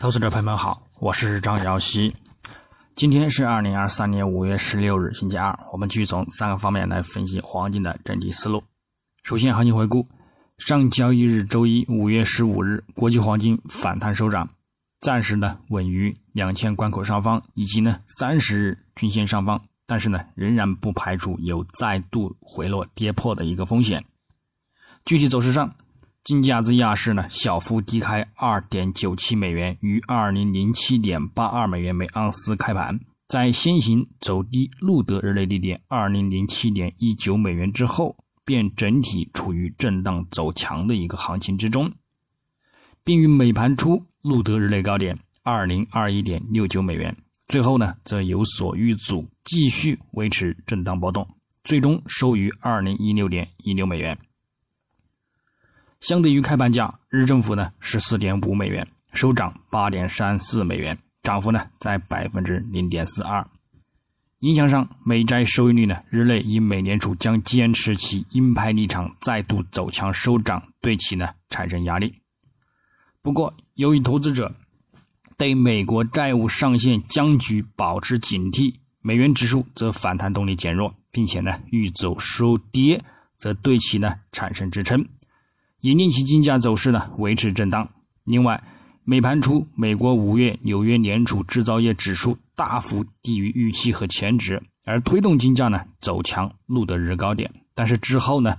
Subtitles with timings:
[0.00, 2.16] 投资者朋友们好，我是张瑶希。
[2.96, 5.54] 今天是二零二三年五月十六日，星期二。
[5.70, 8.64] 我们继续从三个方面来分析黄金的整体思路。
[9.24, 10.08] 首先，行情回顾：
[10.56, 14.48] 上交易日周一五月十五日，国际黄金反弹收涨，
[15.02, 19.60] 暂时呢稳于两千关口上方，以及呢三十日均线上方。
[19.86, 24.02] 但是呢，仍然不排除有再度回落跌破的一个风险。
[25.04, 25.70] 具体走势上。
[26.22, 38.14] 金价自亚市呢小幅低开二点九七美元，于二零零七点八二美元每盎司开盘，在先行走低录得日内低点二零零七点一九美元之后，
[38.44, 41.90] 便整体处于震荡走强的一个行情之中，
[43.02, 47.16] 并于美盘初录得日内高点二零二一点六九美元，
[47.48, 51.26] 最后呢则有所遇阻，继续维持震荡波动，
[51.64, 54.16] 最终收于二零一六点一六美元。
[56.00, 63.46] 相对于开盘价，日政府呢十四点五美元，收涨八点三四美元，涨幅呢在百分之零点四二。
[64.38, 72.14] 影响上，美债收益率呢日内以美联储将坚持其鹰派立场，再度走强收涨，对其呢产生压力。
[73.20, 74.50] 不过，由于投资者
[75.36, 83.04] 对美国债务上限僵局保持警惕，美元指数则反弹动力减弱，并且呢欲走收跌，
[83.36, 85.06] 则对其呢产生支撑。
[85.80, 87.88] 引令其金价走势呢维持震荡。
[88.24, 88.62] 另外，
[89.04, 97.50] 美盘初，美国五月纽约联储制造业指数大幅低于预期和前值，而推动金价呢走强，录得日高点。
[97.74, 98.56] 但是之后呢，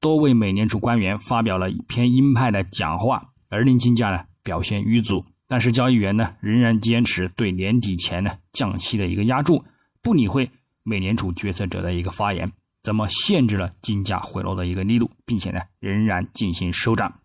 [0.00, 5.24] 多位美联储官员发表了偏鹰派的讲话，而令金价呢表现遇阻。
[5.48, 9.64] 但是交易员呢仍然坚持对年底前呢降息的一个压注，
[10.02, 10.50] 不理会
[10.82, 12.50] 美联储决策者的一个发言。
[12.84, 17.20] 怎么限制了金价回落的一个力度，并且呢仍然进行收涨。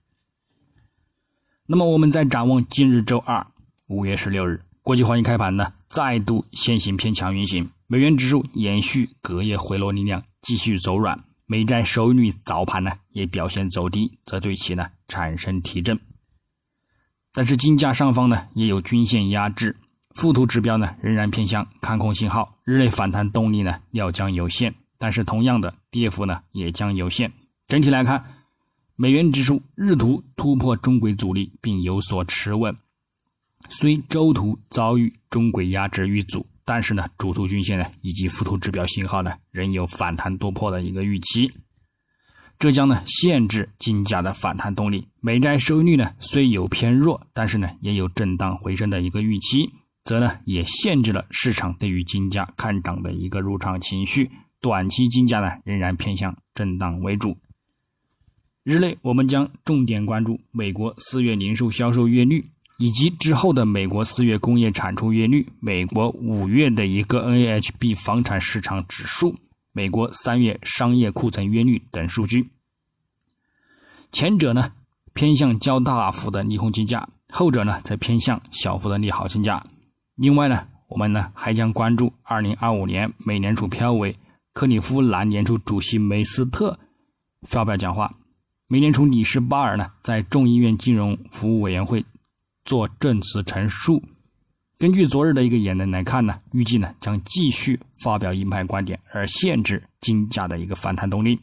[1.68, 3.46] 那么我们再展望今日周二
[3.88, 16.00] 五月十六日，国际黄金开盘呢再度先行偏强运行，美元指数延续隔夜回落力量继续走软，美债收益率早盘呢也表现走低，则对其呢产生提振。
[17.34, 19.76] 但是金价上方呢也有均线压制，
[20.16, 24.74] 附图指标呢仍然偏向看空信号，日内反弹动力呢要将有限。
[25.00, 27.32] 但是同样的跌幅呢也将有限。
[27.68, 28.24] 整体来看，
[28.96, 32.76] 美元指数日图突破中轨阻力并有所持稳，
[33.70, 41.52] 虽周图遭遇中轨压制遇阻，但是呢主图均线呢以及附图指标信号呢仍有反弹突破的一个预期，
[42.58, 45.08] 这将呢限制金价的反弹动力。
[45.22, 49.72] 美债收益率呢虽有偏弱，但是呢也有震荡回升的一个预期，
[50.04, 54.30] 则呢也限制了市场对于金价看涨的一个入场情绪。
[54.62, 57.38] 短期金价呢仍然偏向震荡为主。
[58.64, 69.36] 日内我们将重点关注美国四月零售销售月率，以及之后的美国四月工业产出月率、美国五月的一个 NAHB 房产市场指数、
[69.72, 72.50] 美国三月商业库存月率等数据。
[74.12, 74.74] 前者呢
[75.14, 79.66] 偏向较大幅的利空金价，后者呢则偏向小幅的利好金价。
[80.16, 84.16] 另外呢，我们呢还将关注二零二五年美联储票委。
[84.60, 86.78] 克里夫兰联储主席梅斯特
[87.44, 88.12] 发表讲话，
[88.68, 92.06] 美联储理事巴尔呢在众议院金融服务委员会
[92.66, 94.04] 做证词陈述。
[94.78, 101.40] 根据昨日的一个言论来看呢，预计呢将继续发表鹰派观点，而限制金价的一个反弹动力。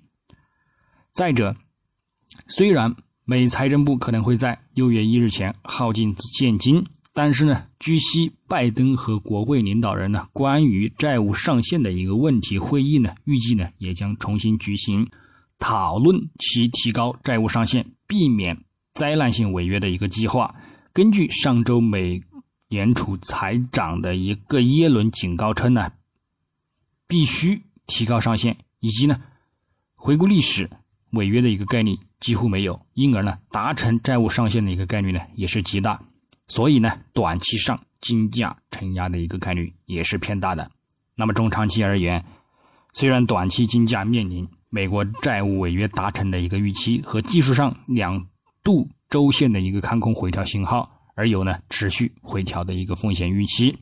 [1.15, 1.56] 再者，
[2.48, 2.94] 虽然
[3.25, 6.84] 美财政部可能会在六月一日前耗尽现金。
[7.19, 15.09] 但是呢，据悉，拜登和国会领导人呢关于债务上限的一个问题会议呢，预计呢也将重新举行，
[15.59, 18.62] 讨论其提高债务上限、避免
[18.93, 20.54] 灾难性违约的一个计划。
[20.93, 22.22] 根据上周美
[22.69, 25.91] 联储财长的一个耶伦警告称呢，
[27.09, 29.19] 必须提高上限，以及呢，
[29.94, 30.69] 回顾历史，
[31.12, 35.98] 违约的一个概率几乎没有，因而呢，达成债务上限的一个概率呢也是极大。
[36.49, 40.71] 所以呢，短期上金价承压的一个概率也是偏大的。
[41.16, 42.25] 那么中长期而言，
[42.93, 48.27] 虽然短期金价面临美国债务违约达成的一个预期和技术上两
[48.63, 53.77] 度周线的一个看空回调信号，而有呢持续回调的一个风险预期，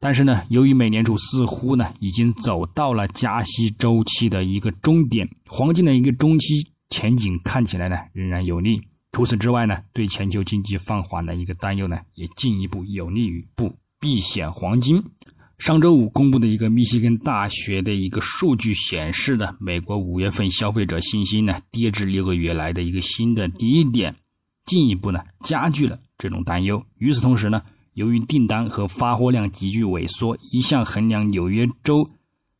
[0.00, 8.82] 但是呢，由于美联储似乎呢已经走到了加息周期的一个终点，黄金的一个中期前景看起来呢仍然有利。
[9.14, 15.00] 除此之外呢，对全球经济放缓的一个担忧呢，也进一步有利于不避险黄金。
[15.56, 24.16] 上周五公布的一个密西根大学的一个数据显示呢，美国五月份消费者信心呢跌至六个月来的一个新的低点，
[24.66, 26.84] 进一步呢加剧了这种担忧。
[26.98, 27.62] 与此同时呢，
[27.92, 32.10] 由于订单和发货量急剧萎缩，一项衡量纽约州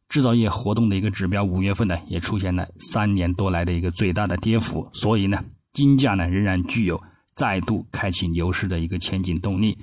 [0.08, 4.88] 制造业活动的一个指标，五月份呢也出现了三年多来的一个最大的跌幅。
[4.92, 7.02] 所以呢，金价呢仍然具有
[7.34, 9.76] 再度开启牛市的一个前景动力。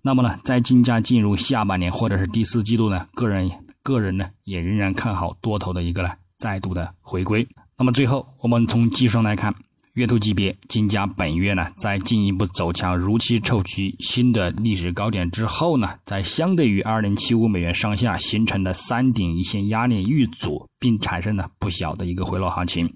[0.00, 3.50] 那么呢，在金价进入下半年或者是第四季度呢，个人
[3.82, 7.46] 个人呢也仍然看好多头的一个呢再度的回归。
[7.76, 9.52] 那么最后，我们从技术上来看，
[9.94, 22.94] 月度级别金价本月呢在进一步走强，如期抽取新的历史高点之后呢，在相对于二零七五美元上下形成的三顶一线压力遇阻，并产生了不小的一个回落行情。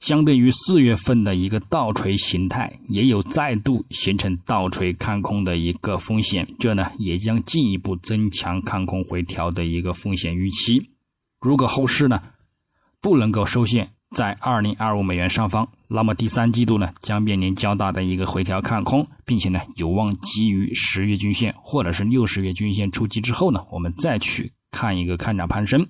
[0.00, 10.90] 相对于四月份的一个倒锤形态，也有再度形成倒锤看空的一个风险，这呢也将进一步增强看空回调的一个风险预期。
[11.40, 12.22] 如果后市呢
[13.00, 25.86] 不能够收线在二零二五美元上方，那么第三季度呢将面临较大的一个回调看空，并且呢有望基于十月均线或者是六十月均线出击之后呢，我们再去看一个看涨攀升。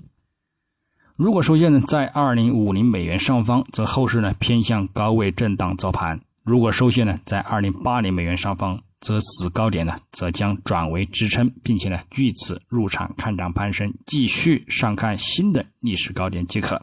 [1.21, 16.81] 如果收线呢在二零五零美元上方，则后市呢偏向高位震荡早盘；如果收线呢在二零八零美元上方，则此高点呢则将转为支撑，并且呢据此入场看涨攀升，继续上看新的历史高点即可。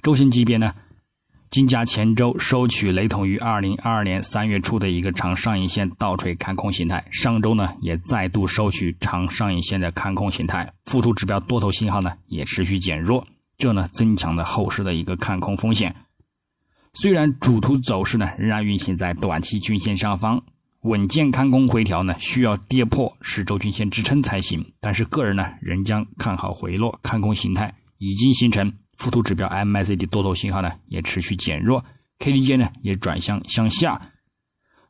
[0.00, 0.72] 周线级别呢？
[1.50, 13.26] 金价前周收取雷同于二零二二年三月初的一个长上影线倒锤看空形态，上周呢也再度收取长上影线的看空形态，附图指标多头信号呢也持续减弱，
[13.58, 15.92] 这呢增强了后市的一个看空风险。
[16.92, 20.40] 虽然主图走势呢仍然运行在短期均线上方，
[20.82, 28.72] 稳健看空回调呢需要跌破十周均线支撑才行，但是个人呢仍将看好回落，看空形态已经形成。
[29.00, 31.82] 附图指标 MACD 多头信号呢也持续减弱
[32.18, 33.98] ，KDJ 呢也转向向下。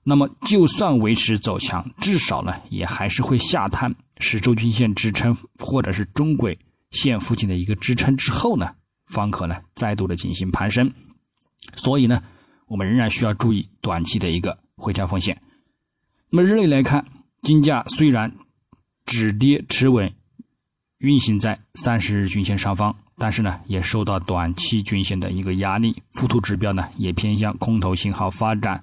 [0.02, 6.58] 那么就算维持走强，至少呢也还是会下探十周均线支撑或者是中轨
[6.90, 8.74] 线附近的一个支撑之后呢，
[9.06, 10.92] 方可呢再度的进行攀升。
[11.76, 12.20] 所以呢，
[12.66, 15.40] 我们仍然需要注意短期的一个回调风险。
[16.30, 17.06] 那么日内来看，
[17.42, 18.34] 金价虽然
[19.06, 20.12] 止跌持稳，
[21.00, 22.96] 运行在三十日均线上方。
[23.18, 28.82] 但是呢，也受到短期均线的一个压力，附图指标呢也偏向空头信号发展，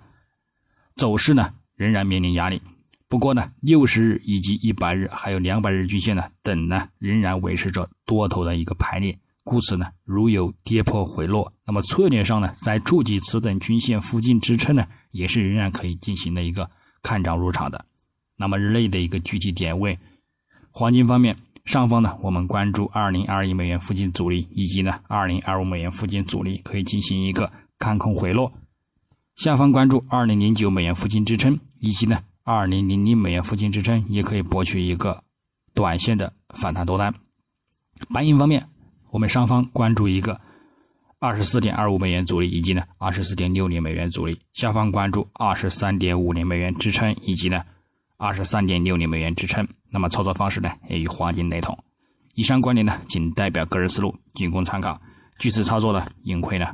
[0.95, 2.61] 走势呢仍然面临压力。
[3.07, 16.69] 不过呢，六十日以及一百日还有两百日均线呢等呢仍然维持着多头的一个排列，故此呢，如有跌破回落，那么策略上呢，在触及此等均线附近支撑呢，也是仍然可以进行的一个
[17.01, 17.85] 看涨入场的。
[18.35, 19.97] 那么日内的一个具体点位，
[20.69, 21.35] 黄金方面。
[21.67, 28.53] 上方呢，我们关注二零二一美元附近阻力，以及呢二零二五美元附近阻力，可以进行一个看空回落。
[29.35, 35.21] 下方关注二零零九美元附近支撑，以及呢二零零零美元附近支撑，也可以博取一个
[35.73, 37.13] 短线的反弹多单。
[38.13, 38.65] 白银方面，
[39.11, 40.39] 我们上方关注一个
[41.19, 44.39] 二十四点二五美元阻力，以及呢二十四点六零美元阻力。
[44.53, 47.61] 下方关注二十三点五零美元支撑，以及呢。
[48.19, 49.67] 二十三点六零美元支撑，
[49.97, 51.75] 那么操作方式呢也与黄金雷同。
[52.35, 54.95] 以上观点呢仅代表个人思路，仅供参考。
[55.39, 56.67] 据此操作呢，盈亏呢。